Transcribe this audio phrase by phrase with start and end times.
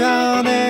[0.00, 0.61] 오늘도 해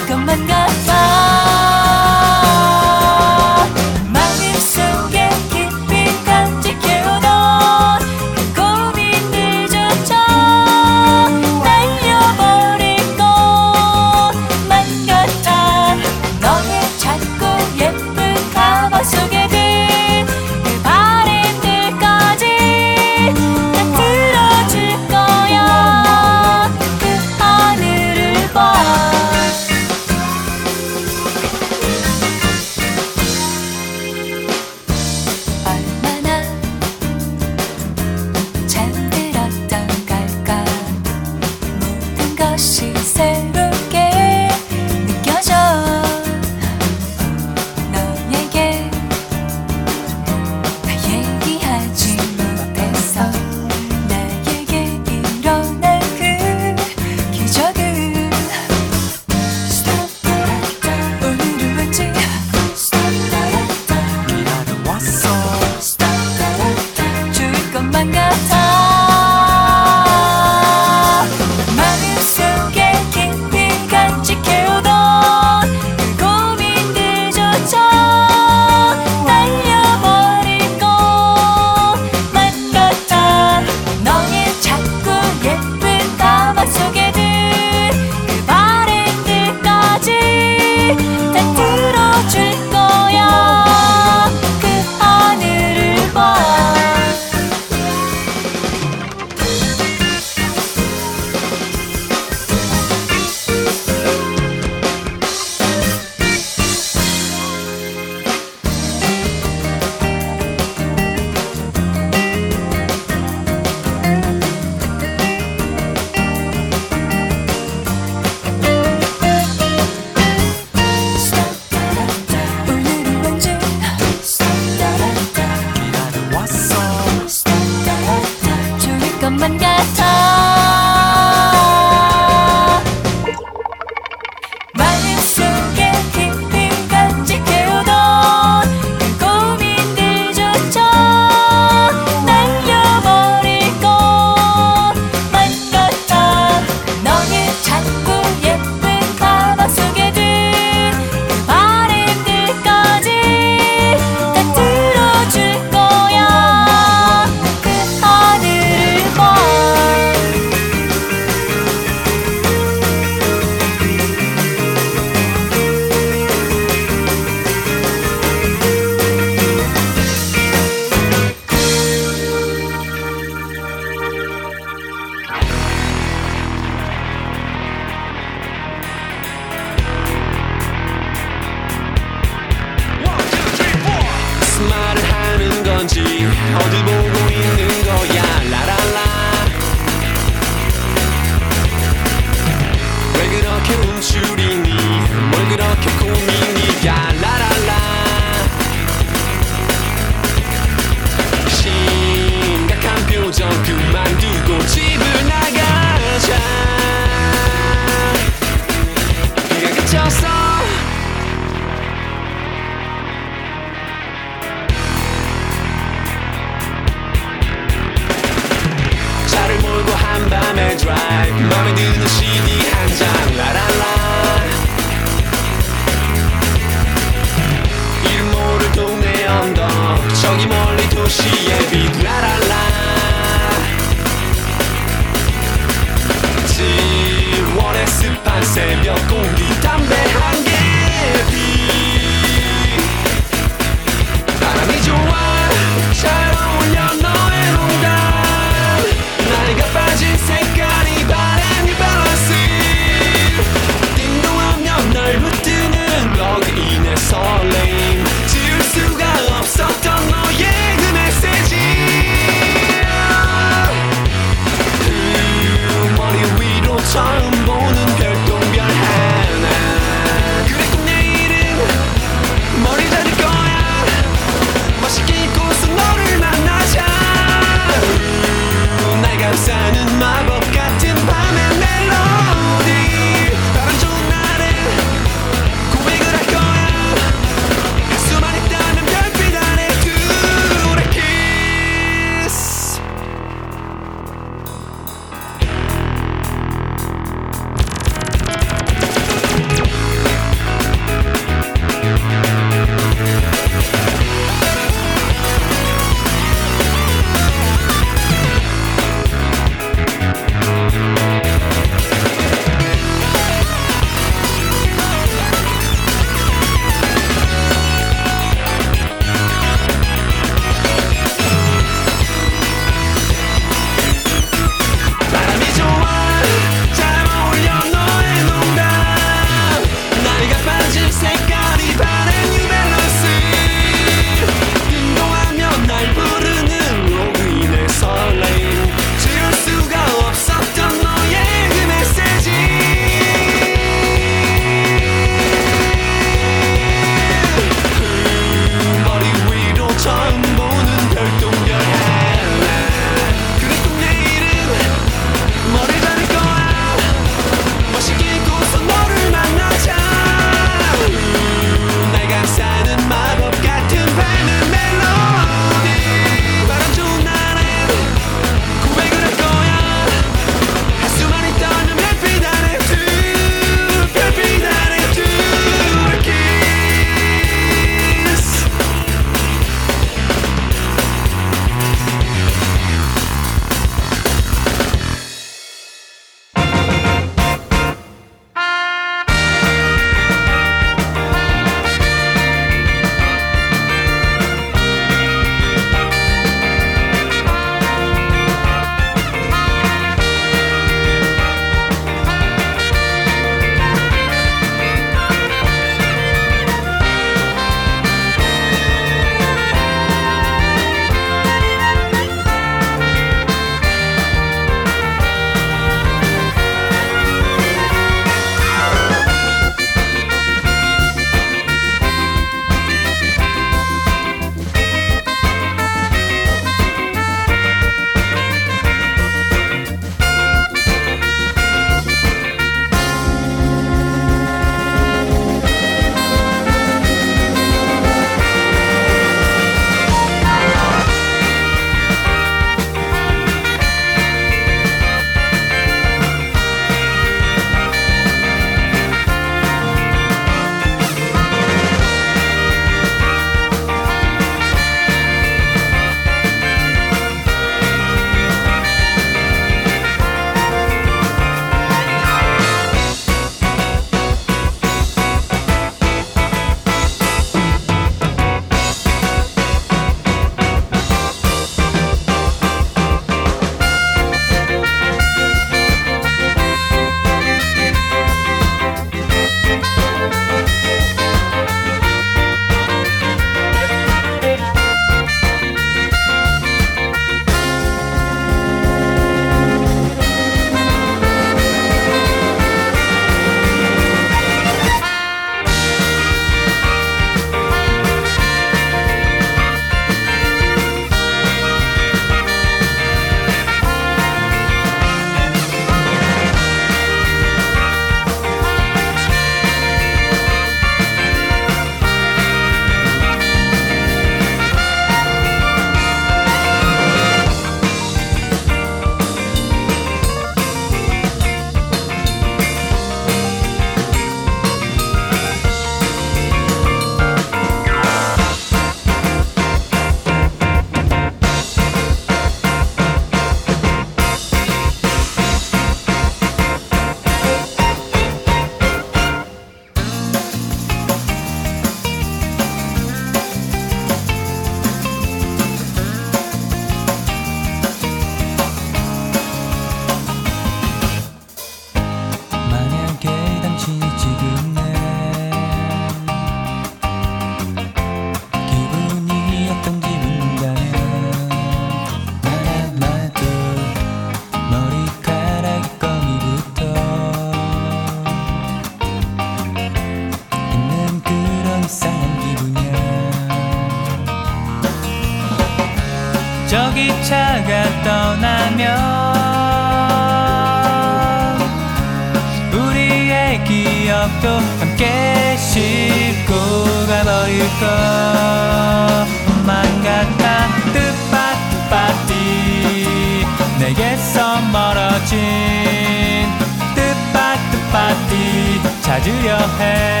[599.61, 600.00] hand.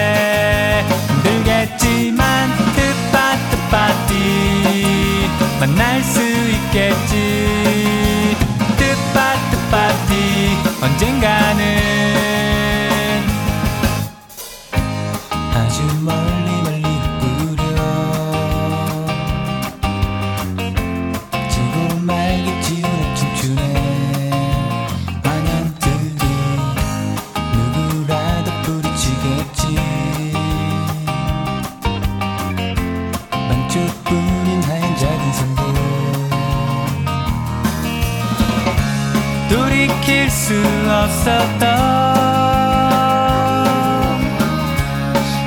[41.01, 41.61] 없었던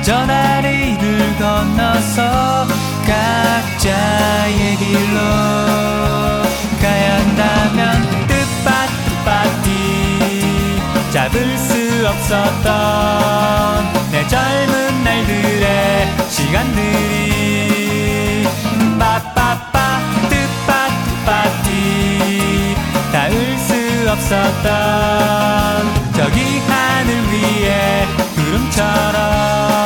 [0.01, 2.67] 전화리를 건너서
[3.05, 5.19] 각자의 길로
[6.81, 17.15] 가야 한다면 뜻밖의 파티 잡을 수 없었던 내 젊은 날들의 시간들이
[24.15, 29.84] 없었던 저기 하늘 위에 구름처럼.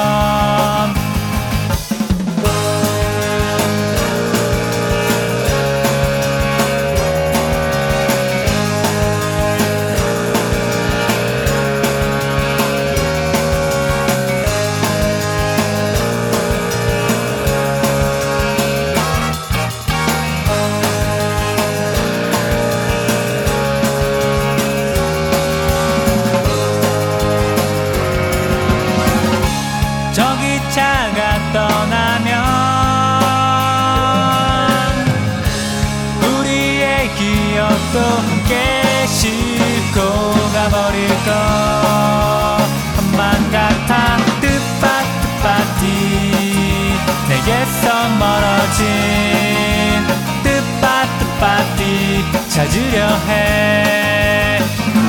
[52.69, 54.59] 찾으려 해.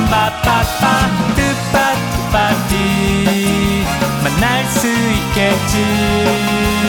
[0.09, 2.73] 빠빠빠 뜻빠뜻빠띠.
[4.23, 6.80] 만날 수 있겠지.